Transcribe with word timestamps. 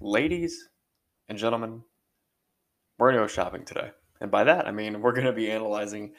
ladies 0.00 0.68
and 1.28 1.38
gentlemen, 1.38 1.82
we're 2.98 3.10
going 3.12 3.20
to 3.20 3.24
go 3.24 3.32
shopping 3.32 3.64
today. 3.64 3.90
And 4.20 4.30
by 4.30 4.44
that, 4.44 4.66
I 4.66 4.70
mean 4.70 5.00
we're 5.00 5.12
going 5.12 5.26
to 5.26 5.32
be 5.32 5.50
analyzing 5.50 6.12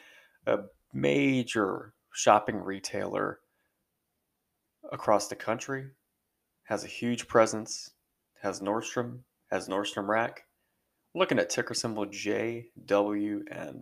a 0.46 0.58
major 0.92 1.94
shopping 2.12 2.56
retailer 2.56 3.40
across 4.92 5.28
the 5.28 5.36
country, 5.36 5.86
has 6.64 6.84
a 6.84 6.88
huge 6.88 7.28
presence, 7.28 7.90
has 8.42 8.60
Nordstrom, 8.60 9.20
has 9.50 9.68
Nordstrom 9.68 10.08
Rack. 10.08 10.44
Looking 11.14 11.38
at 11.38 11.48
ticker 11.48 11.74
symbol 11.74 12.06
JWN. 12.06 13.80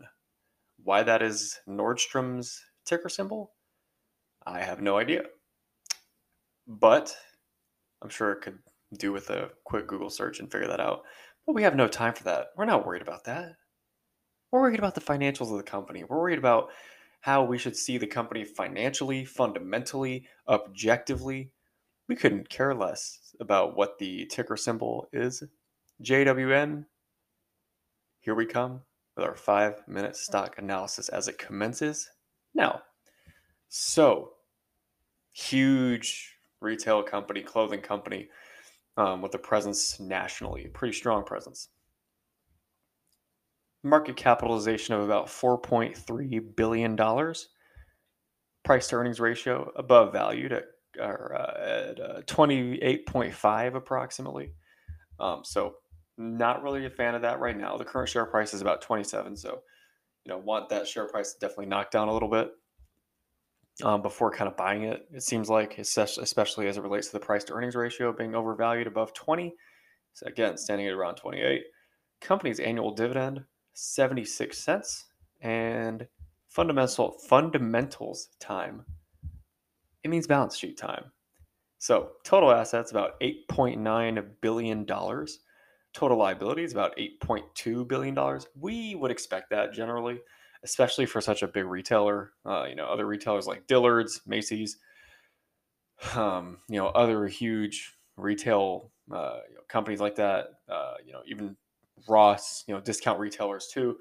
Why 0.82 1.02
that 1.02 1.22
is 1.22 1.58
Nordstrom's 1.68 2.62
ticker 2.84 3.08
symbol, 3.08 3.52
I 4.46 4.60
have 4.60 4.80
no 4.80 4.98
idea. 4.98 5.22
But 6.66 7.14
I'm 8.02 8.08
sure 8.08 8.32
it 8.32 8.42
could 8.42 8.58
do 8.98 9.12
with 9.12 9.30
a 9.30 9.50
quick 9.64 9.86
Google 9.86 10.10
search 10.10 10.40
and 10.40 10.50
figure 10.50 10.68
that 10.68 10.80
out. 10.80 11.02
But 11.46 11.54
we 11.54 11.62
have 11.62 11.76
no 11.76 11.88
time 11.88 12.14
for 12.14 12.24
that. 12.24 12.48
We're 12.56 12.64
not 12.64 12.86
worried 12.86 13.02
about 13.02 13.24
that. 13.24 13.56
We're 14.50 14.62
worried 14.62 14.78
about 14.78 14.94
the 14.94 15.00
financials 15.00 15.50
of 15.50 15.56
the 15.56 15.62
company. 15.62 16.04
We're 16.04 16.18
worried 16.18 16.38
about 16.38 16.70
how 17.20 17.42
we 17.42 17.58
should 17.58 17.76
see 17.76 17.98
the 17.98 18.06
company 18.06 18.44
financially, 18.44 19.24
fundamentally, 19.24 20.26
objectively. 20.48 21.50
We 22.08 22.16
couldn't 22.16 22.48
care 22.48 22.74
less 22.74 23.34
about 23.40 23.76
what 23.76 23.98
the 23.98 24.26
ticker 24.26 24.56
symbol 24.56 25.08
is. 25.12 25.42
JWN, 26.02 26.84
here 28.20 28.34
we 28.34 28.46
come 28.46 28.82
with 29.16 29.24
our 29.24 29.34
five 29.34 29.82
minute 29.88 30.16
stock 30.16 30.58
analysis 30.58 31.08
as 31.08 31.28
it 31.28 31.38
commences 31.38 32.10
now. 32.54 32.82
So, 33.68 34.34
huge 35.32 36.36
retail 36.60 37.02
company, 37.02 37.42
clothing 37.42 37.80
company 37.80 38.28
um, 38.96 39.22
with 39.22 39.34
a 39.34 39.38
presence 39.38 39.98
nationally, 40.00 40.66
a 40.66 40.68
pretty 40.68 40.94
strong 40.94 41.24
presence. 41.24 41.68
Market 43.82 44.16
capitalization 44.16 44.94
of 44.94 45.02
about 45.02 45.26
$4.3 45.26 46.56
billion. 46.56 46.96
Price 48.64 48.88
to 48.88 48.96
earnings 48.96 49.20
ratio 49.20 49.70
above 49.76 50.12
valued 50.12 50.52
at, 50.52 50.64
or, 50.98 51.34
uh, 51.34 51.90
at 51.90 52.00
uh, 52.00 52.22
28.5 52.22 53.74
approximately. 53.74 54.52
Um, 55.20 55.42
so, 55.44 55.74
not 56.16 56.62
really 56.62 56.86
a 56.86 56.90
fan 56.90 57.14
of 57.16 57.22
that 57.22 57.40
right 57.40 57.56
now. 57.56 57.76
The 57.76 57.84
current 57.84 58.08
share 58.08 58.24
price 58.24 58.54
is 58.54 58.60
about 58.60 58.80
27. 58.80 59.36
So, 59.36 59.62
you 60.24 60.30
know, 60.30 60.38
want 60.38 60.68
that 60.68 60.86
share 60.86 61.08
price 61.08 61.34
to 61.34 61.40
definitely 61.40 61.66
knocked 61.66 61.92
down 61.92 62.08
a 62.08 62.12
little 62.12 62.30
bit 62.30 62.52
um, 63.82 64.02
before 64.02 64.30
kind 64.30 64.48
of 64.48 64.56
buying 64.56 64.84
it. 64.84 65.06
It 65.12 65.22
seems 65.22 65.48
like, 65.48 65.78
especially 65.78 66.68
as 66.68 66.76
it 66.76 66.82
relates 66.82 67.08
to 67.08 67.12
the 67.14 67.20
price 67.20 67.44
to 67.44 67.54
earnings 67.54 67.74
ratio 67.74 68.12
being 68.12 68.34
overvalued 68.34 68.86
above 68.86 69.12
20. 69.14 69.54
So 70.12 70.26
again, 70.26 70.56
standing 70.56 70.86
at 70.86 70.94
around 70.94 71.16
28. 71.16 71.62
Company's 72.20 72.60
annual 72.60 72.92
dividend 72.92 73.44
76 73.74 74.56
cents 74.56 75.06
and 75.40 76.06
fundamental 76.48 77.18
fundamentals 77.28 78.28
time. 78.38 78.84
It 80.04 80.08
means 80.08 80.26
balance 80.26 80.56
sheet 80.56 80.78
time. 80.78 81.06
So 81.78 82.12
total 82.22 82.52
assets 82.52 82.92
about 82.92 83.20
8.9 83.20 84.26
billion 84.40 84.84
dollars. 84.84 85.40
Total 85.92 86.16
liabilities 86.16 86.72
about 86.72 86.96
8.2 86.96 87.86
billion 87.86 88.14
dollars. 88.14 88.46
We 88.58 88.94
would 88.94 89.10
expect 89.10 89.50
that 89.50 89.72
generally 89.72 90.20
especially 90.64 91.06
for 91.06 91.20
such 91.20 91.42
a 91.42 91.48
big 91.48 91.66
retailer. 91.66 92.32
Uh, 92.44 92.64
you 92.64 92.74
know, 92.74 92.86
other 92.86 93.06
retailers 93.06 93.46
like 93.46 93.66
Dillard's, 93.66 94.22
Macy's, 94.26 94.78
um, 96.16 96.58
you 96.68 96.78
know, 96.78 96.88
other 96.88 97.26
huge 97.28 97.94
retail 98.16 98.90
uh, 99.12 99.38
you 99.48 99.54
know, 99.56 99.60
companies 99.68 100.00
like 100.00 100.16
that. 100.16 100.46
Uh, 100.68 100.94
you 101.04 101.12
know, 101.12 101.20
even 101.26 101.56
Ross, 102.08 102.64
you 102.66 102.74
know, 102.74 102.80
discount 102.80 103.20
retailers 103.20 103.68
too. 103.72 103.98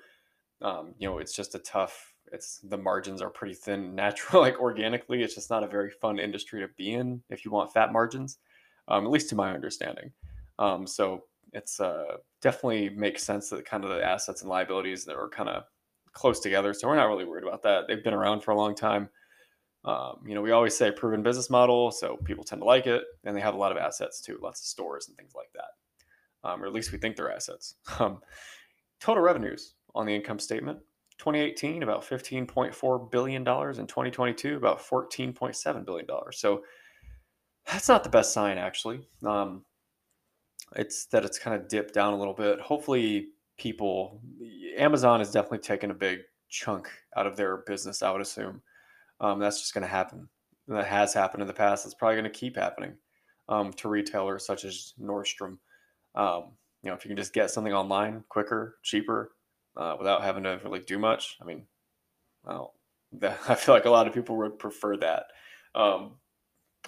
Um, 0.61 0.95
you 0.97 1.07
know, 1.07 1.19
it's 1.19 1.35
just 1.35 1.55
a 1.55 1.59
tough. 1.59 2.13
It's 2.31 2.59
the 2.59 2.77
margins 2.77 3.21
are 3.21 3.29
pretty 3.29 3.53
thin, 3.53 3.93
natural, 3.93 4.41
like 4.41 4.59
organically. 4.59 5.21
It's 5.21 5.35
just 5.35 5.49
not 5.49 5.63
a 5.63 5.67
very 5.67 5.89
fun 5.89 6.19
industry 6.19 6.61
to 6.61 6.69
be 6.77 6.93
in 6.93 7.21
if 7.29 7.45
you 7.45 7.51
want 7.51 7.73
fat 7.73 7.91
margins, 7.91 8.39
um, 8.87 9.05
at 9.05 9.11
least 9.11 9.29
to 9.29 9.35
my 9.35 9.53
understanding. 9.53 10.11
Um, 10.57 10.87
so 10.87 11.25
it's 11.51 11.79
uh, 11.79 12.17
definitely 12.41 12.89
makes 12.89 13.23
sense 13.23 13.49
that 13.49 13.65
kind 13.65 13.83
of 13.83 13.91
the 13.91 14.03
assets 14.03 14.41
and 14.41 14.49
liabilities 14.49 15.05
that 15.05 15.15
are 15.15 15.29
kind 15.29 15.49
of 15.49 15.63
close 16.13 16.39
together. 16.39 16.73
So 16.73 16.87
we're 16.87 16.95
not 16.95 17.07
really 17.07 17.25
worried 17.25 17.43
about 17.43 17.63
that. 17.63 17.87
They've 17.87 18.03
been 18.03 18.13
around 18.13 18.41
for 18.41 18.51
a 18.51 18.57
long 18.57 18.75
time. 18.75 19.09
Um, 19.85 20.19
you 20.25 20.33
know, 20.33 20.41
we 20.41 20.51
always 20.51 20.77
say 20.77 20.91
proven 20.91 21.23
business 21.23 21.49
model, 21.49 21.91
so 21.91 22.17
people 22.23 22.43
tend 22.43 22.61
to 22.61 22.65
like 22.65 22.87
it, 22.87 23.03
and 23.25 23.35
they 23.35 23.41
have 23.41 23.53
a 23.53 23.57
lot 23.57 23.71
of 23.71 23.77
assets 23.77 24.21
too, 24.21 24.39
lots 24.41 24.61
of 24.61 24.65
stores 24.65 25.07
and 25.09 25.17
things 25.17 25.33
like 25.35 25.49
that, 25.53 26.49
um, 26.49 26.63
or 26.63 26.67
at 26.67 26.73
least 26.73 26.93
we 26.93 26.97
think 26.97 27.15
they're 27.15 27.33
assets. 27.33 27.75
Um, 27.99 28.21
total 29.01 29.21
revenues 29.21 29.73
on 29.93 30.05
the 30.05 30.15
income 30.15 30.39
statement: 30.39 30.79
2018 31.17 31.83
about 31.83 32.01
15.4 32.01 33.11
billion 33.11 33.43
dollars, 33.43 33.79
in 33.79 33.87
2022 33.87 34.55
about 34.55 34.79
14.7 34.79 35.85
billion 35.85 36.05
dollars. 36.07 36.39
So 36.39 36.63
that's 37.69 37.89
not 37.89 38.05
the 38.05 38.09
best 38.09 38.31
sign, 38.33 38.57
actually. 38.57 39.01
Um, 39.25 39.65
it's 40.77 41.07
that 41.07 41.25
it's 41.25 41.39
kind 41.39 41.59
of 41.59 41.67
dipped 41.67 41.93
down 41.93 42.13
a 42.13 42.17
little 42.17 42.33
bit. 42.33 42.61
Hopefully, 42.61 43.27
people 43.57 44.21
amazon 44.77 45.21
is 45.21 45.31
definitely 45.31 45.59
taking 45.59 45.91
a 45.91 45.95
big 45.95 46.19
chunk 46.49 46.89
out 47.15 47.27
of 47.27 47.35
their 47.35 47.57
business 47.57 48.01
i 48.01 48.11
would 48.11 48.21
assume 48.21 48.61
um, 49.19 49.39
that's 49.39 49.59
just 49.59 49.73
going 49.73 49.83
to 49.83 49.87
happen 49.87 50.27
that 50.67 50.85
has 50.85 51.13
happened 51.13 51.41
in 51.41 51.47
the 51.47 51.53
past 51.53 51.85
it's 51.85 51.95
probably 51.95 52.15
going 52.15 52.23
to 52.23 52.29
keep 52.29 52.55
happening 52.55 52.93
um, 53.49 53.73
to 53.73 53.89
retailers 53.89 54.45
such 54.45 54.65
as 54.65 54.93
nordstrom 55.01 55.57
um, 56.15 56.51
you 56.83 56.89
know 56.89 56.93
if 56.93 57.03
you 57.03 57.09
can 57.09 57.17
just 57.17 57.33
get 57.33 57.51
something 57.51 57.73
online 57.73 58.23
quicker 58.29 58.77
cheaper 58.83 59.31
uh, 59.77 59.95
without 59.97 60.23
having 60.23 60.43
to 60.43 60.59
really 60.63 60.79
do 60.79 60.99
much 60.99 61.37
i 61.41 61.45
mean 61.45 61.63
well 62.45 62.73
that, 63.13 63.39
i 63.47 63.55
feel 63.55 63.75
like 63.75 63.85
a 63.85 63.89
lot 63.89 64.07
of 64.07 64.13
people 64.13 64.37
would 64.37 64.59
prefer 64.59 64.97
that 64.97 65.25
um, 65.75 66.13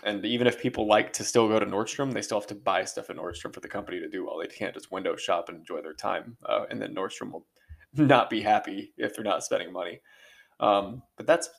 and 0.03 0.25
even 0.25 0.47
if 0.47 0.59
people 0.59 0.87
like 0.87 1.13
to 1.13 1.23
still 1.23 1.47
go 1.47 1.59
to 1.59 1.65
Nordstrom, 1.65 2.13
they 2.13 2.21
still 2.21 2.39
have 2.39 2.47
to 2.47 2.55
buy 2.55 2.83
stuff 2.83 3.09
at 3.09 3.15
Nordstrom 3.15 3.53
for 3.53 3.61
the 3.61 3.67
company 3.67 3.99
to 3.99 4.09
do 4.09 4.25
well. 4.25 4.37
They 4.37 4.47
can't 4.47 4.73
just 4.73 4.91
window 4.91 5.15
shop 5.15 5.49
and 5.49 5.57
enjoy 5.57 5.81
their 5.81 5.93
time. 5.93 6.37
Uh, 6.45 6.65
and 6.69 6.81
then 6.81 6.93
Nordstrom 6.93 7.31
will 7.31 7.47
not 7.97 8.29
be 8.29 8.41
happy 8.41 8.93
if 8.97 9.15
they're 9.15 9.23
not 9.23 9.43
spending 9.43 9.71
money. 9.71 10.01
Um, 10.59 11.03
but 11.17 11.27
that's, 11.27 11.49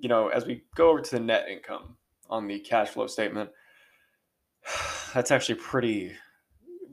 you 0.00 0.08
know, 0.08 0.28
as 0.28 0.46
we 0.46 0.62
go 0.74 0.90
over 0.90 1.00
to 1.00 1.10
the 1.10 1.20
net 1.20 1.48
income 1.48 1.96
on 2.28 2.46
the 2.46 2.58
cash 2.60 2.88
flow 2.88 3.06
statement, 3.06 3.50
that's 5.14 5.30
actually 5.30 5.56
pretty 5.56 6.12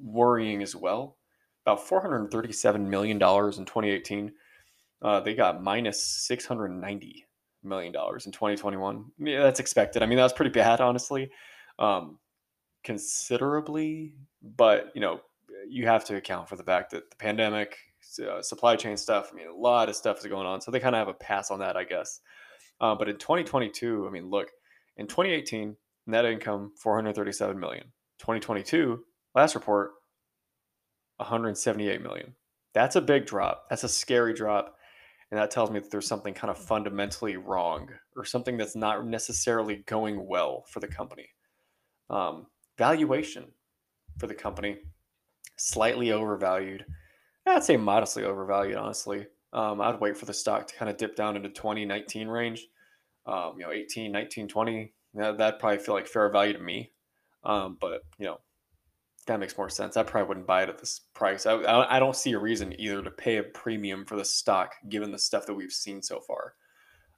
worrying 0.02 0.62
as 0.62 0.76
well. 0.76 1.18
About 1.66 1.86
$437 1.88 2.86
million 2.86 3.16
in 3.16 3.20
2018. 3.20 4.34
Uh, 5.02 5.20
they 5.20 5.34
got 5.34 5.64
minus 5.64 6.02
690 6.02 7.26
million 7.64 7.94
dollars 7.94 8.26
in 8.26 8.32
2021. 8.32 9.06
Yeah, 9.20 9.44
that's 9.44 9.60
expected. 9.60 10.04
I 10.04 10.06
mean, 10.06 10.18
that's 10.18 10.34
pretty 10.34 10.52
bad, 10.52 10.82
honestly, 10.82 11.32
um, 11.80 12.20
considerably. 12.84 14.16
But 14.42 14.92
you 14.94 15.02
know, 15.02 15.22
you 15.68 15.88
have 15.88 16.06
to 16.06 16.16
account 16.16 16.50
for 16.50 16.56
the 16.56 16.64
fact 16.64 16.92
that 16.92 17.10
the 17.10 17.16
pandemic, 17.16 17.78
uh, 18.20 18.42
supply 18.42 18.76
chain 18.76 18.98
stuff. 18.98 19.30
I 19.32 19.36
mean, 19.36 19.48
a 19.48 19.56
lot 19.56 19.90
of 19.90 19.96
stuff 19.96 20.20
is 20.20 20.26
going 20.26 20.48
on, 20.48 20.62
so 20.62 20.72
they 20.72 20.80
kind 20.80 20.96
of 20.96 21.00
have 21.00 21.08
a 21.08 21.14
pass 21.14 21.52
on 21.52 21.60
that, 21.60 21.78
I 21.78 21.84
guess. 21.84 22.20
Uh, 22.82 22.96
but 22.96 23.10
in 23.10 23.18
2022, 23.18 24.06
I 24.08 24.12
mean, 24.12 24.30
look, 24.30 24.50
in 24.98 25.08
2018, 25.08 25.76
net 26.08 26.26
income 26.26 26.72
437 26.78 27.60
million. 27.60 27.86
2022, 28.20 29.04
last 29.36 29.56
report, 29.56 29.92
178 31.18 32.02
million. 32.02 32.36
That's 32.74 32.96
a 32.96 33.02
big 33.02 33.26
drop. 33.26 33.66
That's 33.70 33.84
a 33.84 33.90
scary 33.90 34.34
drop 34.34 34.76
and 35.34 35.42
that 35.42 35.50
tells 35.50 35.72
me 35.72 35.80
that 35.80 35.90
there's 35.90 36.06
something 36.06 36.36
kind 36.36 36.52
of 36.52 36.60
fundamentally 36.60 37.38
wrong 37.38 37.90
or 38.16 38.24
something 38.24 38.56
that's 38.56 38.76
not 38.76 39.08
necessarily 39.08 39.78
going 39.88 40.28
well 40.28 40.64
for 40.68 40.80
the 40.80 40.88
company. 40.88 41.28
Um, 42.12 42.46
valuation 42.78 43.46
for 44.20 44.28
the 44.28 44.36
company 44.36 44.78
slightly 45.58 46.12
overvalued. 46.12 46.86
I'd 47.46 47.64
say 47.64 47.78
modestly 47.78 48.24
overvalued, 48.24 48.78
honestly. 48.78 49.28
Um, 49.52 49.82
I'd 49.82 50.00
wait 50.00 50.18
for 50.18 50.26
the 50.26 50.34
stock 50.34 50.68
to 50.68 50.76
kind 50.76 50.90
of 50.90 50.98
dip 50.98 51.16
down 51.16 51.36
into 51.36 51.50
2019 51.50 52.28
range. 52.28 52.68
Um, 53.26 53.54
you 53.58 53.66
know, 53.66 53.72
18, 53.72 54.12
19, 54.12 54.48
20. 54.48 54.94
That, 55.16 55.38
that'd 55.38 55.60
probably 55.60 55.80
feel 55.80 55.94
like 55.94 56.08
fair 56.08 56.30
value 56.30 56.54
to 56.54 56.60
me. 56.60 56.92
Um, 57.44 57.78
but, 57.80 58.02
you 58.18 58.26
know, 58.26 58.40
that 59.28 59.40
makes 59.40 59.58
more 59.58 59.70
sense. 59.70 59.96
I 59.96 60.04
probably 60.04 60.28
wouldn't 60.28 60.48
buy 60.48 60.64
it 60.64 60.70
at 60.70 60.80
this 60.80 61.02
price. 61.14 61.46
I, 61.46 61.56
I 61.56 62.00
don't 62.00 62.16
see 62.16 62.34
a 62.34 62.40
reason 62.40 62.80
either 62.80 63.02
to 63.02 63.12
pay 63.12 63.38
a 63.38 63.44
premium 63.44 64.06
for 64.06 64.16
the 64.16 64.26
stock 64.26 64.76
given 64.90 65.12
the 65.12 65.20
stuff 65.20 65.46
that 65.46 65.54
we've 65.54 65.72
seen 65.72 66.02
so 66.02 66.20
far. 66.20 66.56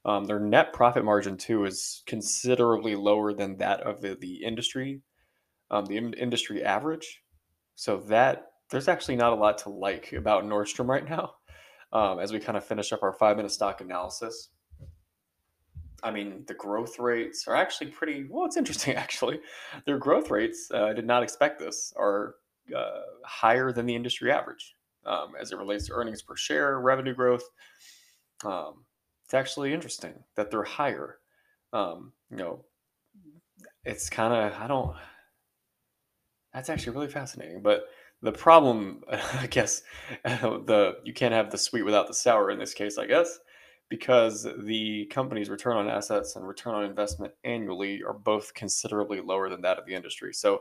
Um, 0.04 0.24
their 0.24 0.38
net 0.38 0.72
profit 0.72 1.04
margin 1.04 1.36
too 1.36 1.64
is 1.64 2.02
considerably 2.06 2.94
lower 2.94 3.32
than 3.32 3.56
that 3.56 3.80
of 3.80 4.00
the, 4.00 4.16
the 4.20 4.44
industry, 4.44 5.00
um, 5.70 5.84
the 5.86 5.96
in- 5.96 6.14
industry 6.14 6.62
average. 6.62 7.22
So 7.74 7.96
that 8.08 8.52
there's 8.70 8.88
actually 8.88 9.16
not 9.16 9.32
a 9.32 9.36
lot 9.36 9.58
to 9.58 9.68
like 9.68 10.12
about 10.12 10.44
Nordstrom 10.44 10.88
right 10.88 11.08
now. 11.08 11.34
Um, 11.92 12.18
as 12.18 12.32
we 12.32 12.40
kind 12.40 12.58
of 12.58 12.64
finish 12.64 12.92
up 12.92 13.02
our 13.02 13.12
five 13.12 13.36
minute 13.36 13.52
stock 13.52 13.80
analysis, 13.80 14.50
I 16.02 16.10
mean, 16.10 16.44
the 16.46 16.54
growth 16.54 16.98
rates 16.98 17.46
are 17.48 17.54
actually 17.56 17.90
pretty 17.90 18.26
well. 18.28 18.44
It's 18.44 18.56
interesting, 18.56 18.94
actually. 18.96 19.40
Their 19.86 19.98
growth 19.98 20.30
rates, 20.30 20.68
uh, 20.72 20.84
I 20.84 20.92
did 20.92 21.06
not 21.06 21.22
expect 21.22 21.58
this, 21.58 21.92
are 21.96 22.36
uh, 22.76 23.00
higher 23.24 23.72
than 23.72 23.86
the 23.86 23.94
industry 23.94 24.30
average 24.30 24.74
um, 25.06 25.32
as 25.40 25.52
it 25.52 25.58
relates 25.58 25.86
to 25.86 25.92
earnings 25.92 26.22
per 26.22 26.36
share, 26.36 26.80
revenue 26.80 27.14
growth. 27.14 27.44
Um, 28.44 28.84
it's 29.24 29.34
actually 29.34 29.72
interesting 29.72 30.14
that 30.36 30.50
they're 30.50 30.64
higher. 30.64 31.18
Um, 31.72 32.12
you 32.30 32.36
know, 32.36 32.64
it's 33.84 34.08
kind 34.10 34.32
of 34.32 34.60
I 34.60 34.66
don't. 34.66 34.94
That's 36.52 36.70
actually 36.70 36.94
really 36.94 37.08
fascinating. 37.08 37.62
But 37.62 37.84
the 38.22 38.32
problem, 38.32 39.02
I 39.10 39.46
guess, 39.46 39.82
the 40.24 40.96
you 41.04 41.12
can't 41.12 41.34
have 41.34 41.50
the 41.50 41.58
sweet 41.58 41.82
without 41.82 42.06
the 42.08 42.14
sour 42.14 42.50
in 42.50 42.58
this 42.58 42.74
case, 42.74 42.98
I 42.98 43.06
guess, 43.06 43.38
because 43.88 44.46
the 44.64 45.06
company's 45.06 45.50
return 45.50 45.76
on 45.76 45.88
assets 45.88 46.36
and 46.36 46.46
return 46.46 46.74
on 46.74 46.84
investment 46.84 47.32
annually 47.44 48.02
are 48.02 48.14
both 48.14 48.52
considerably 48.54 49.20
lower 49.20 49.48
than 49.48 49.62
that 49.62 49.78
of 49.78 49.86
the 49.86 49.94
industry. 49.94 50.32
So, 50.32 50.60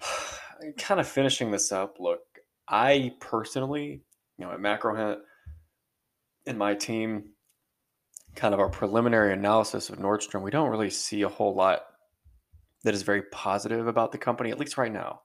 kind 0.78 1.00
of 1.00 1.08
finishing 1.08 1.50
this 1.50 1.72
up, 1.72 1.96
look, 1.98 2.20
I 2.68 3.14
personally, 3.20 4.02
you 4.38 4.44
know, 4.44 4.52
at 4.52 4.60
MacroHint 4.60 5.18
and 6.46 6.58
my 6.58 6.74
team, 6.74 7.24
kind 8.34 8.54
of 8.54 8.60
our 8.60 8.68
preliminary 8.68 9.32
analysis 9.32 9.90
of 9.90 9.98
Nordstrom, 9.98 10.42
we 10.42 10.50
don't 10.50 10.70
really 10.70 10.90
see 10.90 11.22
a 11.22 11.28
whole 11.28 11.54
lot 11.54 11.82
that 12.82 12.94
is 12.94 13.02
very 13.02 13.22
positive 13.22 13.86
about 13.86 14.12
the 14.12 14.18
company, 14.18 14.50
at 14.50 14.58
least 14.58 14.76
right 14.76 14.92
now. 14.92 15.20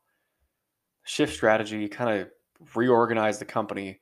Shift 1.10 1.34
strategy, 1.34 1.88
kind 1.88 2.22
of 2.22 2.30
reorganize 2.76 3.40
the 3.40 3.46
company, 3.46 4.00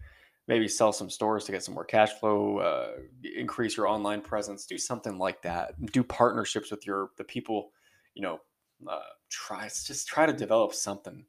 maybe 0.50 0.68
sell 0.68 0.92
some 0.92 1.10
stores 1.10 1.46
to 1.46 1.54
get 1.54 1.64
some 1.64 1.74
more 1.74 1.86
cash 1.86 2.12
flow, 2.20 2.58
uh, 2.58 2.92
increase 3.38 3.78
your 3.78 3.88
online 3.88 4.20
presence, 4.20 4.66
do 4.66 4.78
something 4.78 5.18
like 5.18 5.42
that. 5.44 5.74
Do 5.94 6.04
partnerships 6.04 6.70
with 6.70 6.86
your 6.86 7.12
the 7.18 7.24
people, 7.24 7.72
you 8.14 8.24
know, 8.24 8.42
uh, 8.86 9.00
try 9.30 9.70
just 9.70 10.10
try 10.10 10.26
to 10.26 10.34
develop 10.34 10.74
something 10.74 11.24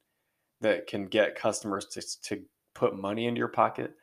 that 0.63 0.89
can 0.89 1.07
get 1.07 1.37
customers 1.37 1.87
to, 1.87 2.03
to 2.23 2.43
put 2.75 2.99
money 2.99 3.27
into 3.27 3.39
your 3.39 3.47
pocket. 3.47 3.95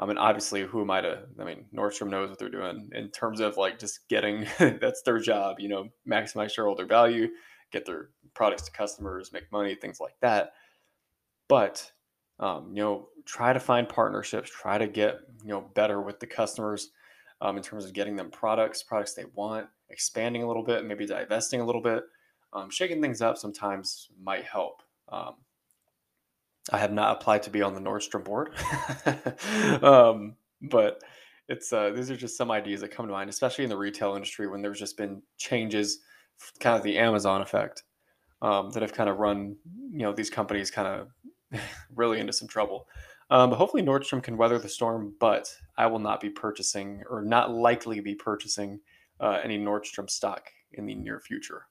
I 0.00 0.06
mean, 0.06 0.18
obviously, 0.18 0.62
who 0.62 0.80
am 0.80 0.90
I 0.90 1.00
to? 1.00 1.26
I 1.38 1.44
mean, 1.44 1.66
Nordstrom 1.72 2.10
knows 2.10 2.28
what 2.28 2.40
they're 2.40 2.48
doing 2.48 2.90
in 2.92 3.08
terms 3.10 3.38
of 3.38 3.56
like 3.56 3.78
just 3.78 4.08
getting 4.08 4.48
that's 4.58 5.02
their 5.02 5.20
job, 5.20 5.60
you 5.60 5.68
know, 5.68 5.90
maximize 6.08 6.50
shareholder 6.50 6.86
value, 6.86 7.28
get 7.70 7.86
their 7.86 8.08
products 8.34 8.62
to 8.62 8.72
customers, 8.72 9.32
make 9.32 9.52
money, 9.52 9.76
things 9.76 10.00
like 10.00 10.14
that. 10.22 10.54
But 11.50 11.90
um, 12.38 12.70
you 12.72 12.82
know, 12.82 13.08
try 13.26 13.52
to 13.52 13.60
find 13.60 13.88
partnerships, 13.88 14.50
try 14.50 14.78
to 14.78 14.86
get 14.86 15.18
you 15.42 15.50
know 15.50 15.62
better 15.74 16.00
with 16.00 16.20
the 16.20 16.26
customers 16.26 16.90
um, 17.42 17.56
in 17.56 17.62
terms 17.62 17.84
of 17.84 17.92
getting 17.92 18.16
them 18.16 18.30
products, 18.30 18.82
products 18.82 19.14
they 19.14 19.24
want, 19.34 19.66
expanding 19.90 20.42
a 20.42 20.46
little 20.46 20.62
bit, 20.62 20.84
maybe 20.84 21.06
divesting 21.06 21.60
a 21.60 21.66
little 21.66 21.82
bit, 21.82 22.04
um, 22.52 22.70
shaking 22.70 23.02
things 23.02 23.20
up 23.20 23.36
sometimes 23.36 24.08
might 24.22 24.44
help. 24.44 24.82
Um, 25.10 25.34
I 26.72 26.78
have 26.78 26.92
not 26.92 27.16
applied 27.16 27.42
to 27.42 27.50
be 27.50 27.62
on 27.62 27.74
the 27.74 27.80
Nordstrom 27.80 28.24
board, 28.24 28.52
um, 29.82 30.36
but 30.62 31.02
it's 31.48 31.72
uh, 31.72 31.90
these 31.90 32.12
are 32.12 32.16
just 32.16 32.36
some 32.36 32.50
ideas 32.50 32.80
that 32.82 32.92
come 32.92 33.06
to 33.06 33.12
mind, 33.12 33.28
especially 33.28 33.64
in 33.64 33.70
the 33.70 33.76
retail 33.76 34.14
industry 34.14 34.46
when 34.46 34.62
there's 34.62 34.78
just 34.78 34.96
been 34.96 35.20
changes, 35.36 35.98
kind 36.60 36.76
of 36.76 36.84
the 36.84 36.96
Amazon 36.96 37.42
effect, 37.42 37.82
um, 38.40 38.70
that 38.70 38.82
have 38.82 38.92
kind 38.92 39.10
of 39.10 39.18
run 39.18 39.56
you 39.92 40.02
know 40.02 40.12
these 40.12 40.30
companies 40.30 40.70
kind 40.70 40.88
of 40.88 41.08
really 41.94 42.20
into 42.20 42.32
some 42.32 42.48
trouble. 42.48 42.86
Um, 43.30 43.50
but 43.50 43.56
hopefully 43.56 43.82
Nordstrom 43.82 44.22
can 44.22 44.36
weather 44.36 44.58
the 44.58 44.68
storm. 44.68 45.14
But 45.20 45.54
I 45.76 45.86
will 45.86 45.98
not 45.98 46.20
be 46.20 46.30
purchasing 46.30 47.02
or 47.08 47.22
not 47.22 47.50
likely 47.52 48.00
be 48.00 48.14
purchasing 48.14 48.80
uh, 49.20 49.40
any 49.42 49.58
Nordstrom 49.58 50.08
stock 50.10 50.50
in 50.72 50.86
the 50.86 50.94
near 50.94 51.20
future. 51.20 51.66